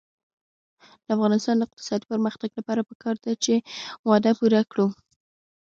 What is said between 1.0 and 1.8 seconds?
د افغانستان د